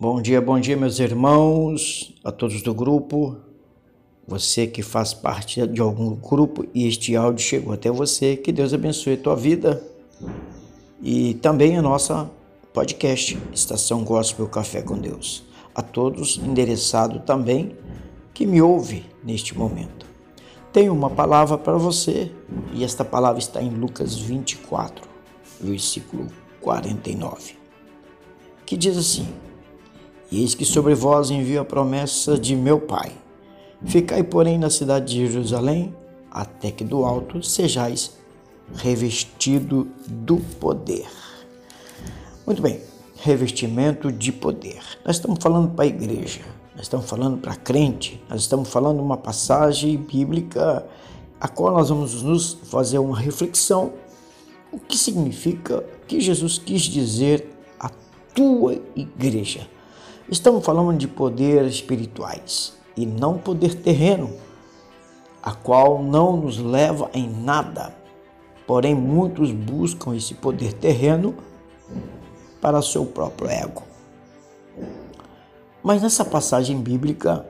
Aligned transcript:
Bom 0.00 0.22
dia, 0.22 0.40
bom 0.40 0.58
dia, 0.58 0.78
meus 0.78 0.98
irmãos, 0.98 2.14
a 2.24 2.32
todos 2.32 2.62
do 2.62 2.72
grupo. 2.72 3.36
Você 4.26 4.66
que 4.66 4.82
faz 4.82 5.12
parte 5.12 5.66
de 5.66 5.78
algum 5.78 6.14
grupo 6.14 6.64
e 6.72 6.88
este 6.88 7.14
áudio 7.14 7.44
chegou 7.44 7.74
até 7.74 7.90
você, 7.90 8.34
que 8.34 8.50
Deus 8.50 8.72
abençoe 8.72 9.12
a 9.12 9.16
tua 9.18 9.36
vida. 9.36 9.86
E 11.02 11.34
também 11.34 11.76
a 11.76 11.82
nossa 11.82 12.30
podcast, 12.72 13.38
Estação 13.52 14.02
Gospel 14.02 14.48
Café 14.48 14.80
com 14.80 14.96
Deus. 14.96 15.44
A 15.74 15.82
todos 15.82 16.38
endereçado 16.38 17.20
também 17.20 17.76
que 18.32 18.46
me 18.46 18.62
ouve 18.62 19.04
neste 19.22 19.54
momento. 19.54 20.06
Tenho 20.72 20.94
uma 20.94 21.10
palavra 21.10 21.58
para 21.58 21.76
você 21.76 22.32
e 22.72 22.82
esta 22.82 23.04
palavra 23.04 23.38
está 23.38 23.62
em 23.62 23.68
Lucas 23.68 24.16
24, 24.16 25.06
versículo 25.60 26.26
49, 26.62 27.58
que 28.64 28.78
diz 28.78 28.96
assim: 28.96 29.28
e 30.30 30.40
eis 30.40 30.54
que 30.54 30.64
sobre 30.64 30.94
vós 30.94 31.30
envio 31.30 31.60
a 31.60 31.64
promessa 31.64 32.38
de 32.38 32.54
meu 32.54 32.78
Pai. 32.80 33.12
Ficai, 33.84 34.22
porém, 34.22 34.58
na 34.58 34.70
cidade 34.70 35.14
de 35.14 35.26
Jerusalém, 35.26 35.94
até 36.30 36.70
que 36.70 36.84
do 36.84 37.04
alto 37.04 37.42
sejais 37.42 38.12
revestido 38.74 39.88
do 40.06 40.36
poder. 40.60 41.08
Muito 42.46 42.62
bem, 42.62 42.80
revestimento 43.16 44.12
de 44.12 44.30
poder. 44.30 44.80
Nós 45.04 45.16
estamos 45.16 45.38
falando 45.42 45.70
para 45.74 45.84
a 45.84 45.88
igreja, 45.88 46.40
nós 46.74 46.82
estamos 46.82 47.08
falando 47.08 47.38
para 47.38 47.56
crente, 47.56 48.22
nós 48.28 48.42
estamos 48.42 48.68
falando 48.68 49.00
uma 49.00 49.16
passagem 49.16 49.96
bíblica 49.96 50.86
a 51.40 51.48
qual 51.48 51.72
nós 51.72 51.88
vamos 51.88 52.22
nos 52.22 52.52
fazer 52.64 52.98
uma 52.98 53.18
reflexão. 53.18 53.94
O 54.70 54.78
que 54.78 54.96
significa 54.96 55.82
que 56.06 56.20
Jesus 56.20 56.58
quis 56.58 56.82
dizer 56.82 57.48
à 57.78 57.90
tua 58.34 58.80
igreja? 58.94 59.66
Estamos 60.30 60.64
falando 60.64 60.96
de 60.96 61.08
poder 61.08 61.64
espirituais 61.64 62.72
e 62.96 63.04
não 63.04 63.36
poder 63.36 63.74
terreno, 63.74 64.32
a 65.42 65.52
qual 65.52 66.00
não 66.00 66.36
nos 66.36 66.56
leva 66.56 67.10
em 67.12 67.28
nada. 67.28 67.92
Porém, 68.64 68.94
muitos 68.94 69.50
buscam 69.50 70.14
esse 70.14 70.34
poder 70.34 70.72
terreno 70.74 71.34
para 72.60 72.80
seu 72.80 73.04
próprio 73.06 73.50
ego. 73.50 73.82
Mas 75.82 76.00
nessa 76.00 76.24
passagem 76.24 76.80
bíblica, 76.80 77.44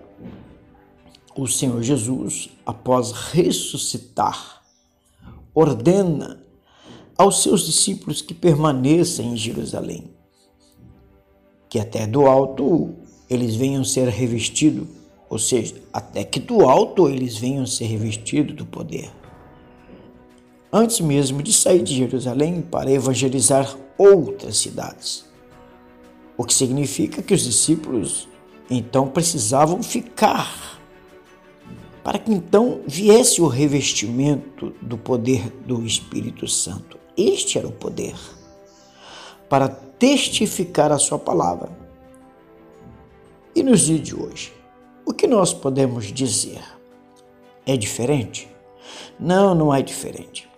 o 1.37 1.47
Senhor 1.47 1.83
Jesus, 1.83 2.49
após 2.65 3.13
ressuscitar, 3.13 4.63
ordena 5.55 6.43
aos 7.19 7.43
seus 7.43 7.67
discípulos 7.67 8.23
que 8.23 8.33
permaneçam 8.33 9.27
em 9.27 9.37
Jerusalém 9.37 10.10
que 11.71 11.79
até 11.79 12.05
do 12.05 12.27
alto 12.27 12.97
eles 13.31 13.55
venham 13.55 13.85
ser 13.85 14.09
revestidos, 14.09 14.89
ou 15.29 15.39
seja, 15.39 15.77
até 15.93 16.25
que 16.25 16.41
do 16.41 16.69
alto 16.69 17.09
eles 17.09 17.39
venham 17.39 17.65
ser 17.65 17.85
revestidos 17.85 18.57
do 18.57 18.67
poder. 18.67 19.09
Antes 20.73 21.01
mesmo 21.01 21.41
de 21.43 21.53
sair 21.53 21.83
de 21.83 21.95
Jerusalém 21.95 22.61
para 22.61 22.91
evangelizar 22.91 23.77
outras 23.97 24.59
cidades. 24.59 25.25
O 26.37 26.45
que 26.45 26.53
significa 26.53 27.23
que 27.23 27.35
os 27.35 27.45
discípulos 27.45 28.29
então 28.69 29.07
precisavam 29.07 29.83
ficar 29.83 30.81
para 32.03 32.19
que 32.19 32.33
então 32.33 32.81
viesse 32.87 33.41
o 33.41 33.47
revestimento 33.47 34.73
do 34.81 34.97
poder 34.97 35.51
do 35.67 35.85
Espírito 35.85 36.49
Santo. 36.49 36.99
Este 37.17 37.59
era 37.59 37.69
o 37.69 37.73
poder 37.73 38.15
para 39.51 39.69
testificar 39.69 40.93
a 40.93 40.99
sua 40.99 41.19
palavra. 41.19 41.69
E 43.53 43.65
nos 43.65 43.81
dias 43.81 44.01
de 44.01 44.15
hoje, 44.15 44.53
o 45.05 45.13
que 45.13 45.27
nós 45.27 45.53
podemos 45.53 46.07
dizer? 46.07 46.63
É 47.67 47.77
diferente? 47.77 48.49
Não, 49.19 49.53
não 49.53 49.75
é 49.75 49.83
diferente. 49.83 50.49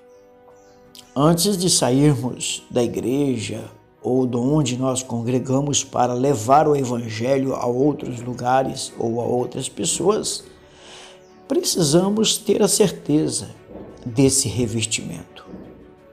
Antes 1.16 1.56
de 1.56 1.70
sairmos 1.70 2.64
da 2.70 2.84
igreja 2.84 3.64
ou 4.02 4.26
de 4.26 4.36
onde 4.36 4.76
nós 4.76 5.02
congregamos 5.02 5.82
para 5.82 6.12
levar 6.12 6.68
o 6.68 6.76
evangelho 6.76 7.54
a 7.54 7.64
outros 7.64 8.20
lugares 8.20 8.92
ou 8.98 9.22
a 9.22 9.24
outras 9.24 9.70
pessoas, 9.70 10.44
precisamos 11.48 12.36
ter 12.36 12.62
a 12.62 12.68
certeza 12.68 13.48
desse 14.04 14.48
revestimento 14.48 15.51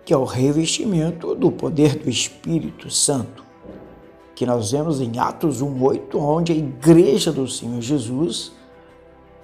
que 0.10 0.14
é 0.14 0.18
o 0.18 0.24
revestimento 0.24 1.36
do 1.36 1.52
poder 1.52 1.96
do 1.96 2.10
Espírito 2.10 2.90
Santo, 2.90 3.44
que 4.34 4.44
nós 4.44 4.72
vemos 4.72 5.00
em 5.00 5.20
Atos 5.20 5.62
1:8, 5.62 6.18
onde 6.18 6.52
a 6.52 6.56
igreja 6.56 7.32
do 7.32 7.48
Senhor 7.48 7.80
Jesus, 7.80 8.52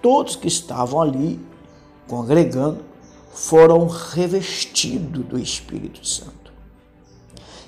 todos 0.02 0.36
que 0.36 0.48
estavam 0.48 1.00
ali 1.00 1.40
congregando, 2.08 2.84
foram 3.32 3.86
revestidos 3.86 5.24
do 5.26 5.38
Espírito 5.38 6.04
Santo. 6.04 6.52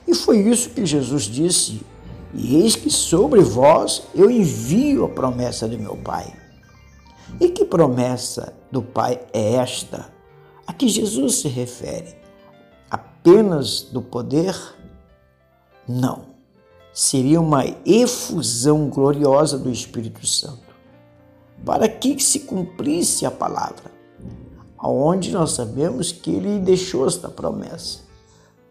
E 0.08 0.16
foi 0.16 0.40
isso 0.40 0.72
que 0.72 0.84
Jesus 0.84 1.26
disse: 1.26 1.82
E 2.34 2.56
eis 2.56 2.76
que 2.76 2.90
sobre 2.90 3.42
vós 3.42 4.08
eu 4.16 4.32
envio 4.32 5.06
a 5.06 5.10
promessa 5.10 5.68
do 5.68 5.78
meu 5.78 5.96
Pai. 5.98 6.34
E 7.40 7.50
que 7.50 7.64
promessa 7.64 8.56
do 8.72 8.82
Pai 8.82 9.20
é 9.32 9.54
esta 9.54 10.12
a 10.66 10.74
que 10.74 10.88
Jesus 10.88 11.36
se 11.36 11.48
refere? 11.48 12.26
Apenas 13.28 13.82
do 13.82 14.02
poder? 14.02 14.56
Não. 15.86 16.38
Seria 16.94 17.42
uma 17.42 17.66
efusão 17.86 18.90
gloriosa 18.90 19.58
do 19.58 19.70
Espírito 19.70 20.26
Santo, 20.26 20.74
para 21.66 21.88
que 21.90 22.20
se 22.20 22.40
cumprisse 22.42 23.26
a 23.26 23.30
palavra, 23.30 23.92
aonde 24.78 25.32
nós 25.32 25.52
sabemos 25.52 26.12
que 26.12 26.32
ele 26.32 26.60
deixou 26.60 27.06
esta 27.06 27.28
promessa, 27.28 28.00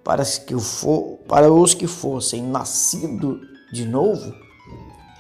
para, 0.03 0.25
que 0.25 0.59
for, 0.59 1.19
para 1.28 1.53
os 1.53 1.75
que 1.75 1.87
fossem 1.87 2.43
nascidos 2.43 3.38
de 3.73 3.84
novo, 3.84 4.34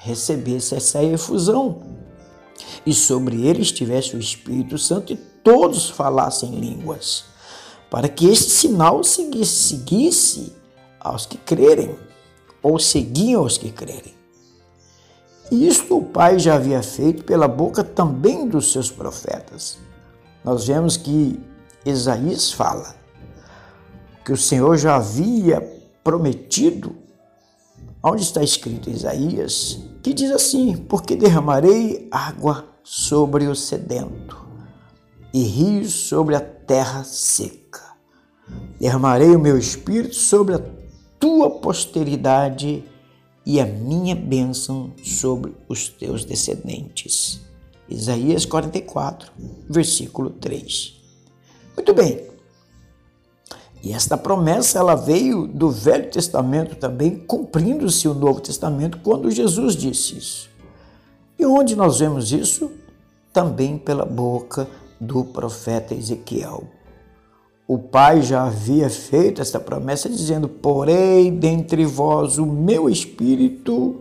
recebesse 0.00 0.74
essa 0.74 1.04
efusão, 1.04 1.82
e 2.84 2.92
sobre 2.94 3.46
eles 3.46 3.66
estivesse 3.66 4.16
o 4.16 4.18
Espírito 4.18 4.78
Santo 4.78 5.12
e 5.12 5.16
todos 5.16 5.90
falassem 5.90 6.58
línguas 6.58 7.35
para 7.90 8.08
que 8.08 8.26
este 8.26 8.50
sinal 8.50 9.02
seguisse, 9.04 9.68
seguisse 9.68 10.52
aos 11.00 11.26
que 11.26 11.38
crerem, 11.38 11.96
ou 12.62 12.78
seguiam 12.78 13.42
aos 13.42 13.56
que 13.56 13.70
crerem. 13.70 14.14
Isto 15.50 15.98
o 15.98 16.04
Pai 16.04 16.38
já 16.38 16.56
havia 16.56 16.82
feito 16.82 17.22
pela 17.22 17.46
boca 17.46 17.84
também 17.84 18.48
dos 18.48 18.72
seus 18.72 18.90
profetas. 18.90 19.78
Nós 20.44 20.66
vemos 20.66 20.96
que 20.96 21.38
Isaías 21.84 22.52
fala 22.52 22.96
que 24.24 24.32
o 24.32 24.36
Senhor 24.36 24.76
já 24.76 24.96
havia 24.96 25.60
prometido, 26.02 26.96
onde 28.02 28.22
está 28.22 28.42
escrito 28.42 28.90
Isaías, 28.90 29.78
que 30.02 30.12
diz 30.12 30.32
assim: 30.32 30.76
Porque 30.76 31.14
derramarei 31.14 32.08
água 32.10 32.64
sobre 32.82 33.46
o 33.46 33.54
sedento 33.54 34.44
e 35.32 35.42
rios 35.42 35.92
sobre 35.92 36.34
a 36.34 36.55
terra 36.66 37.04
seca. 37.04 37.82
Derramarei 38.80 39.34
o 39.34 39.40
meu 39.40 39.56
espírito 39.56 40.14
sobre 40.14 40.54
a 40.54 40.62
tua 41.18 41.50
posteridade 41.50 42.84
e 43.44 43.60
a 43.60 43.66
minha 43.66 44.14
bênção 44.14 44.92
sobre 45.02 45.54
os 45.68 45.88
teus 45.88 46.24
descendentes. 46.24 47.40
Isaías 47.88 48.44
44, 48.44 49.30
versículo 49.68 50.30
3. 50.30 50.94
Muito 51.76 51.94
bem. 51.94 52.26
E 53.82 53.92
esta 53.92 54.16
promessa 54.16 54.80
ela 54.80 54.96
veio 54.96 55.46
do 55.46 55.70
Velho 55.70 56.10
Testamento 56.10 56.74
também, 56.74 57.18
cumprindo-se 57.18 58.08
o 58.08 58.14
Novo 58.14 58.40
Testamento 58.40 58.98
quando 58.98 59.30
Jesus 59.30 59.76
disse 59.76 60.18
isso. 60.18 60.50
E 61.38 61.46
onde 61.46 61.76
nós 61.76 62.00
vemos 62.00 62.32
isso? 62.32 62.72
Também 63.32 63.78
pela 63.78 64.04
boca 64.04 64.66
do 65.00 65.24
profeta 65.24 65.94
Ezequiel. 65.94 66.64
O 67.68 67.78
Pai 67.78 68.22
já 68.22 68.44
havia 68.44 68.88
feito 68.88 69.42
esta 69.42 69.58
promessa, 69.58 70.08
dizendo: 70.08 70.48
Porei 70.48 71.30
dentre 71.30 71.84
vós 71.84 72.38
o 72.38 72.46
meu 72.46 72.88
espírito 72.88 73.96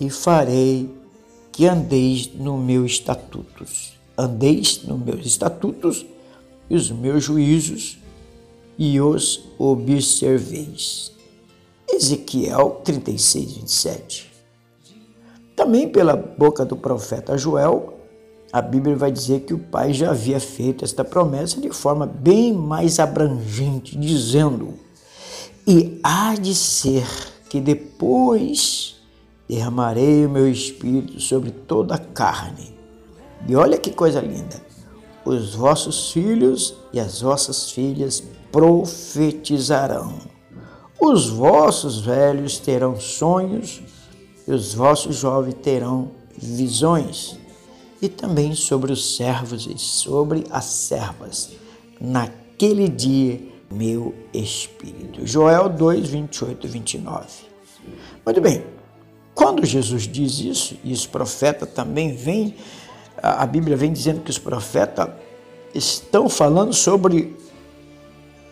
e 0.00 0.10
farei 0.10 0.90
que 1.52 1.66
andeis 1.66 2.30
no 2.34 2.56
meus 2.56 2.92
estatutos. 2.92 3.92
Andeis 4.18 4.82
nos 4.84 5.00
meus 5.00 5.24
estatutos 5.24 6.04
e 6.68 6.74
os 6.74 6.90
meus 6.90 7.24
juízos 7.24 7.98
e 8.78 9.00
os 9.00 9.44
observeis. 9.58 11.12
Ezequiel 11.88 12.80
36, 12.84 13.52
27. 13.52 14.30
Também 15.54 15.88
pela 15.88 16.16
boca 16.16 16.64
do 16.64 16.76
profeta 16.76 17.36
Joel, 17.36 17.99
a 18.52 18.60
Bíblia 18.60 18.96
vai 18.96 19.12
dizer 19.12 19.40
que 19.40 19.54
o 19.54 19.58
Pai 19.58 19.92
já 19.92 20.10
havia 20.10 20.40
feito 20.40 20.84
esta 20.84 21.04
promessa 21.04 21.60
de 21.60 21.70
forma 21.70 22.06
bem 22.06 22.52
mais 22.52 22.98
abrangente, 22.98 23.96
dizendo: 23.96 24.74
E 25.66 26.00
há 26.02 26.34
de 26.34 26.54
ser 26.54 27.06
que 27.48 27.60
depois 27.60 28.96
derramarei 29.48 30.26
o 30.26 30.30
meu 30.30 30.50
espírito 30.50 31.20
sobre 31.20 31.50
toda 31.50 31.94
a 31.94 31.98
carne. 31.98 32.76
E 33.48 33.56
olha 33.56 33.78
que 33.78 33.90
coisa 33.90 34.20
linda! 34.20 34.60
Os 35.24 35.54
vossos 35.54 36.10
filhos 36.12 36.74
e 36.92 36.98
as 36.98 37.20
vossas 37.20 37.70
filhas 37.70 38.22
profetizarão. 38.50 40.18
Os 41.00 41.28
vossos 41.28 42.00
velhos 42.00 42.58
terão 42.58 42.98
sonhos 42.98 43.82
e 44.46 44.52
os 44.52 44.74
vossos 44.74 45.16
jovens 45.16 45.56
terão 45.62 46.10
visões. 46.36 47.39
E 48.00 48.08
também 48.08 48.54
sobre 48.54 48.92
os 48.92 49.16
servos 49.16 49.66
e 49.66 49.78
sobre 49.78 50.44
as 50.50 50.64
servas. 50.64 51.50
Naquele 52.00 52.88
dia, 52.88 53.40
meu 53.70 54.14
espírito. 54.32 55.26
Joel 55.26 55.68
2, 55.68 56.08
28 56.08 56.66
e 56.66 56.70
29. 56.70 57.26
Muito 58.24 58.40
bem, 58.40 58.64
quando 59.34 59.64
Jesus 59.64 60.08
diz 60.08 60.38
isso, 60.38 60.76
e 60.82 60.92
os 60.92 61.06
profetas 61.06 61.68
também 61.70 62.14
vêm, 62.14 62.54
a 63.22 63.46
Bíblia 63.46 63.76
vem 63.76 63.92
dizendo 63.92 64.20
que 64.20 64.30
os 64.30 64.38
profetas 64.38 65.08
estão 65.74 66.28
falando 66.28 66.72
sobre 66.72 67.36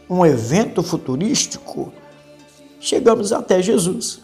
um 0.09 0.25
evento 0.25 0.83
futurístico, 0.83 1.93
chegamos 2.81 3.33
até 3.33 3.61
Jesus. 3.61 4.21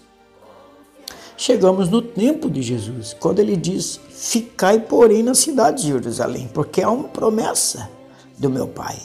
Chegamos 1.46 1.90
no 1.90 2.00
tempo 2.00 2.48
de 2.48 2.62
Jesus, 2.62 3.14
quando 3.20 3.38
ele 3.38 3.54
diz: 3.54 4.00
Ficai, 4.08 4.80
porém, 4.80 5.22
na 5.22 5.34
cidade 5.34 5.82
de 5.82 5.88
Jerusalém, 5.88 6.48
porque 6.54 6.80
há 6.80 6.90
uma 6.90 7.06
promessa 7.06 7.90
do 8.38 8.48
meu 8.48 8.66
Pai. 8.66 8.96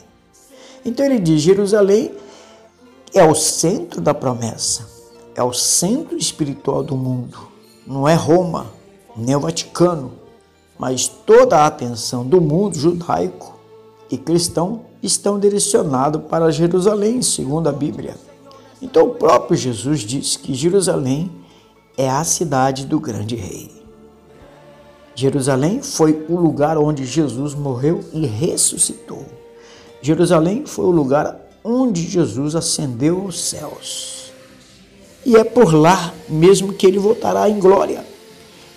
Então 0.86 1.06
ele 1.06 1.20
diz: 1.20 1.42
Jerusalém 1.42 2.14
é 3.14 3.26
o 3.26 3.36
centro 3.36 4.00
da 4.00 4.14
promessa, 4.14 4.88
é 5.36 5.44
o 5.44 5.52
centro 5.52 6.16
espiritual 6.16 6.82
do 6.82 6.96
mundo. 6.96 7.38
Não 7.86 8.08
é 8.08 8.14
Roma, 8.14 8.68
nem 9.18 9.36
o 9.36 9.42
Vaticano, 9.42 10.14
mas 10.78 11.10
toda 11.10 11.58
a 11.58 11.68
atenção 11.68 12.26
do 12.26 12.40
mundo 12.40 12.78
judaico 12.78 13.60
e 14.10 14.18
cristão 14.18 14.86
estão 15.04 15.38
direcionados 15.38 16.22
para 16.30 16.50
Jerusalém, 16.54 17.22
segundo 17.22 17.68
a 17.68 17.74
Bíblia. 17.74 18.16
Então 18.82 19.08
o 19.08 19.16
próprio 19.16 19.58
Jesus 19.58 20.00
diz 20.00 20.38
que 20.38 20.56
Jerusalém 20.56 21.39
é 22.00 22.10
a 22.10 22.24
cidade 22.24 22.86
do 22.86 22.98
grande 22.98 23.36
rei. 23.36 23.70
Jerusalém 25.14 25.82
foi 25.82 26.26
o 26.30 26.36
lugar 26.38 26.78
onde 26.78 27.06
Jesus 27.06 27.54
morreu 27.54 28.00
e 28.14 28.26
ressuscitou. 28.26 29.26
Jerusalém 30.02 30.66
foi 30.66 30.86
o 30.86 30.92
lugar 30.92 31.38
onde 31.62 32.10
Jesus 32.10 32.56
ascendeu 32.56 33.24
aos 33.24 33.38
céus. 33.38 34.32
E 35.26 35.36
é 35.36 35.44
por 35.44 35.74
lá 35.74 36.14
mesmo 36.30 36.72
que 36.72 36.88
ele 36.88 36.98
voltará 36.98 37.50
em 37.50 37.60
glória. 37.60 38.06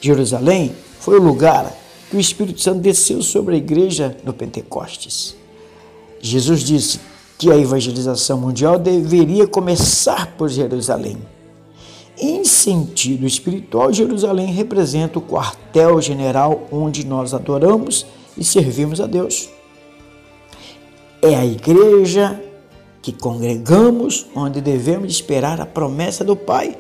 Jerusalém 0.00 0.74
foi 0.98 1.16
o 1.20 1.22
lugar 1.22 1.72
que 2.10 2.16
o 2.16 2.20
Espírito 2.20 2.60
Santo 2.60 2.80
desceu 2.80 3.22
sobre 3.22 3.54
a 3.54 3.58
igreja 3.58 4.16
no 4.24 4.32
Pentecostes. 4.32 5.36
Jesus 6.20 6.62
disse 6.64 6.98
que 7.38 7.52
a 7.52 7.56
evangelização 7.56 8.40
mundial 8.40 8.80
deveria 8.80 9.46
começar 9.46 10.34
por 10.36 10.48
Jerusalém. 10.48 11.18
Em 12.22 12.44
sentido 12.44 13.26
espiritual, 13.26 13.92
Jerusalém 13.92 14.46
representa 14.52 15.18
o 15.18 15.22
quartel-general 15.22 16.68
onde 16.70 17.04
nós 17.04 17.34
adoramos 17.34 18.06
e 18.38 18.44
servimos 18.44 19.00
a 19.00 19.08
Deus. 19.08 19.50
É 21.20 21.34
a 21.34 21.44
igreja 21.44 22.40
que 23.02 23.10
congregamos 23.10 24.24
onde 24.36 24.60
devemos 24.60 25.10
esperar 25.10 25.60
a 25.60 25.66
promessa 25.66 26.22
do 26.22 26.36
Pai, 26.36 26.78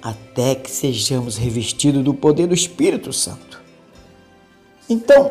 até 0.00 0.54
que 0.54 0.70
sejamos 0.70 1.36
revestidos 1.36 2.02
do 2.02 2.14
poder 2.14 2.46
do 2.46 2.54
Espírito 2.54 3.12
Santo. 3.12 3.60
Então, 4.88 5.30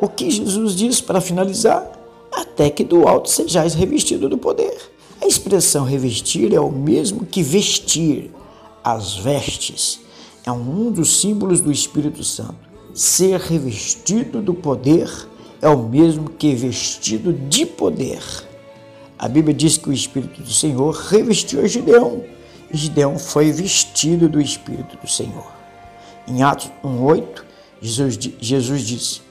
o 0.00 0.08
que 0.08 0.30
Jesus 0.30 0.74
diz 0.74 0.98
para 0.98 1.20
finalizar? 1.20 1.86
Até 2.32 2.70
que 2.70 2.84
do 2.84 3.06
alto 3.06 3.28
sejais 3.28 3.74
revestido 3.74 4.30
do 4.30 4.38
poder. 4.38 4.93
A 5.24 5.26
expressão 5.26 5.86
revestir 5.86 6.52
é 6.52 6.60
o 6.60 6.70
mesmo 6.70 7.24
que 7.24 7.42
vestir. 7.42 8.30
As 8.84 9.16
vestes 9.16 10.00
é 10.44 10.52
um 10.52 10.92
dos 10.92 11.22
símbolos 11.22 11.62
do 11.62 11.72
Espírito 11.72 12.22
Santo. 12.22 12.56
Ser 12.92 13.40
revestido 13.40 14.42
do 14.42 14.52
poder 14.52 15.10
é 15.62 15.68
o 15.70 15.82
mesmo 15.82 16.28
que 16.28 16.54
vestido 16.54 17.32
de 17.32 17.64
poder. 17.64 18.22
A 19.18 19.26
Bíblia 19.26 19.54
diz 19.54 19.78
que 19.78 19.88
o 19.88 19.94
Espírito 19.94 20.42
do 20.42 20.52
Senhor 20.52 20.94
revestiu 20.94 21.62
a 21.62 21.66
Gideão. 21.66 22.22
E 22.70 22.76
Gideão 22.76 23.18
foi 23.18 23.50
vestido 23.50 24.28
do 24.28 24.38
Espírito 24.38 24.98
do 24.98 25.08
Senhor. 25.10 25.50
Em 26.28 26.42
Atos 26.42 26.70
1,8, 26.84 27.42
Jesus, 27.80 28.18
Jesus 28.38 28.82
disse: 28.82 29.22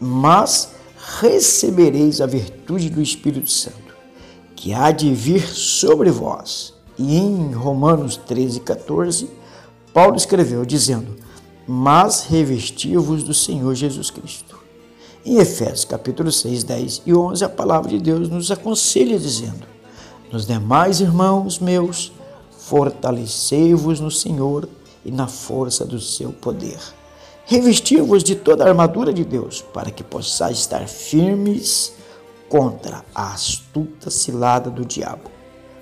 Mas 0.00 0.72
recebereis 1.20 2.20
a 2.20 2.26
virtude 2.26 2.90
do 2.90 3.00
Espírito 3.00 3.48
Santo, 3.48 3.87
que 4.58 4.74
há 4.74 4.90
de 4.90 5.14
vir 5.14 5.46
sobre 5.46 6.10
vós. 6.10 6.74
E 6.98 7.16
em 7.16 7.52
Romanos 7.52 8.16
13, 8.16 8.58
14, 8.58 9.30
Paulo 9.94 10.16
escreveu, 10.16 10.64
dizendo: 10.64 11.14
Mas 11.64 12.24
revesti-vos 12.24 13.22
do 13.22 13.32
Senhor 13.32 13.72
Jesus 13.76 14.10
Cristo. 14.10 14.58
Em 15.24 15.38
Efésios 15.38 15.84
capítulo 15.84 16.32
6, 16.32 16.64
10 16.64 17.02
e 17.06 17.14
11, 17.14 17.44
a 17.44 17.48
palavra 17.48 17.88
de 17.88 18.00
Deus 18.00 18.28
nos 18.28 18.50
aconselha 18.50 19.16
dizendo: 19.16 19.64
Nos 20.32 20.44
demais 20.44 21.00
irmãos 21.00 21.60
meus, 21.60 22.10
fortalecei-vos 22.50 24.00
no 24.00 24.10
Senhor 24.10 24.68
e 25.04 25.12
na 25.12 25.28
força 25.28 25.84
do 25.84 26.00
seu 26.00 26.32
poder. 26.32 26.80
Revesti-vos 27.46 28.24
de 28.24 28.34
toda 28.34 28.64
a 28.64 28.68
armadura 28.68 29.12
de 29.12 29.24
Deus, 29.24 29.62
para 29.72 29.92
que 29.92 30.02
possais 30.02 30.58
estar 30.58 30.86
firmes 30.88 31.92
contra 32.48 33.04
a 33.14 33.32
astuta 33.32 34.10
cilada 34.10 34.70
do 34.70 34.84
diabo. 34.84 35.30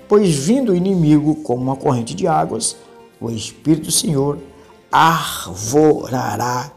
Pois 0.07 0.33
vindo 0.35 0.71
o 0.71 0.75
inimigo 0.75 1.35
como 1.35 1.61
uma 1.63 1.75
corrente 1.75 2.15
de 2.15 2.27
águas, 2.27 2.77
o 3.19 3.29
Espírito 3.29 3.85
do 3.85 3.91
Senhor 3.91 4.37
arvorará 4.91 6.71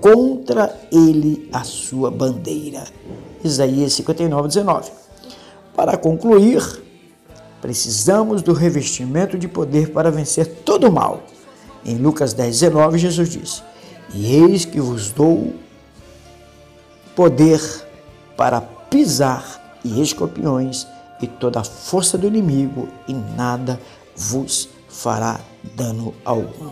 contra 0.00 0.76
ele 0.90 1.48
a 1.52 1.62
sua 1.62 2.10
bandeira. 2.10 2.84
Isaías 3.44 3.92
59, 3.92 4.48
19. 4.48 4.90
Para 5.74 5.96
concluir, 5.96 6.62
precisamos 7.60 8.42
do 8.42 8.52
revestimento 8.52 9.38
de 9.38 9.46
poder 9.46 9.92
para 9.92 10.10
vencer 10.10 10.46
todo 10.64 10.88
o 10.88 10.92
mal. 10.92 11.22
Em 11.84 11.96
Lucas 11.96 12.32
10, 12.32 12.60
19, 12.60 12.98
Jesus 12.98 13.28
disse: 13.28 13.62
E 14.12 14.34
eis 14.34 14.64
que 14.64 14.80
vos 14.80 15.10
dou 15.10 15.54
poder 17.14 17.60
para 18.36 18.75
pisar 18.90 19.78
e 19.84 20.00
escorpiões 20.00 20.86
e 21.20 21.26
toda 21.26 21.60
a 21.60 21.64
força 21.64 22.18
do 22.18 22.26
inimigo, 22.26 22.88
e 23.08 23.14
nada 23.14 23.80
vos 24.14 24.68
fará 24.88 25.40
dano 25.74 26.14
algum. 26.24 26.70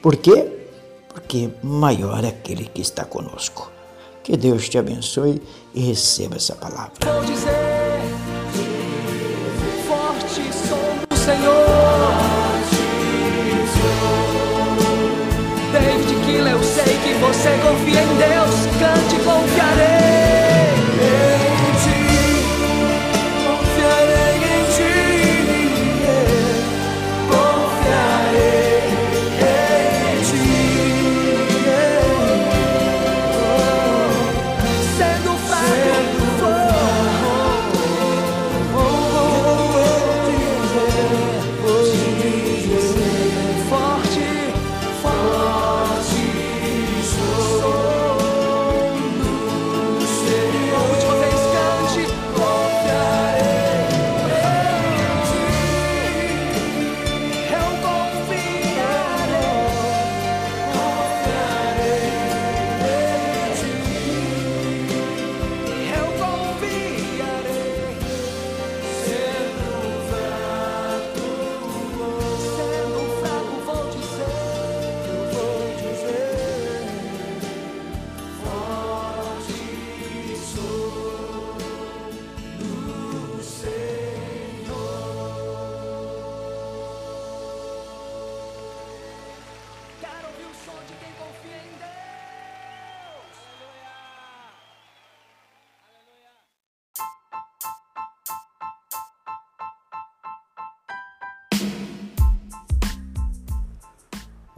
Por 0.00 0.16
quê? 0.16 0.60
porque 1.12 1.50
maior 1.62 2.24
é 2.24 2.28
aquele 2.28 2.64
que 2.64 2.80
está 2.80 3.04
conosco. 3.04 3.70
Que 4.22 4.36
Deus 4.36 4.68
te 4.68 4.78
abençoe 4.78 5.42
e 5.74 5.80
receba 5.80 6.36
essa 6.36 6.54
palavra. 6.54 6.92
Vou 7.04 7.24
dizer, 7.24 7.50
forte 9.88 10.42
sou 10.52 10.78
o 11.10 11.16
Senhor. 11.16 11.66
Desde 15.72 16.14
que 16.24 16.36
eu 16.36 16.62
sei 16.62 16.98
que 16.98 17.14
você 17.14 17.50
confia 17.62 18.02
em 18.02 18.16
Deus, 18.16 18.39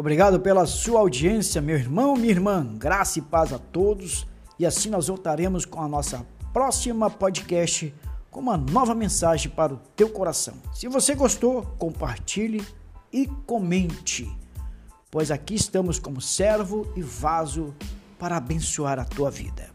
Obrigado 0.03 0.41
pela 0.41 0.67
sua 0.67 0.99
audiência, 0.99 1.63
meu 1.63 1.77
irmão, 1.77 2.17
minha 2.17 2.33
irmã. 2.33 2.67
Graça 2.77 3.21
e 3.21 3.23
paz 3.23 3.53
a 3.53 3.59
todos. 3.61 4.27
E 4.59 4.67
assim 4.67 4.91
nós 4.91 5.07
voltaremos 5.07 5.65
com 5.65 5.81
a 5.81 5.87
nossa 5.87 6.27
próxima 6.53 7.09
podcast 7.09 7.95
com 8.29 8.41
uma 8.41 8.57
nova 8.57 8.97
mensagem 8.97 9.49
para 9.49 9.75
o 9.75 9.81
teu 9.95 10.11
coração. 10.11 10.55
Se 10.75 10.89
você 10.89 11.15
gostou, 11.15 11.63
compartilhe 11.79 12.67
e 13.13 13.29
comente, 13.47 14.29
pois 15.09 15.31
aqui 15.31 15.55
estamos 15.55 16.01
como 16.01 16.21
servo 16.21 16.85
e 16.97 17.01
vaso 17.01 17.73
para 18.19 18.39
abençoar 18.39 18.99
a 18.99 19.05
tua 19.05 19.31
vida. 19.31 19.72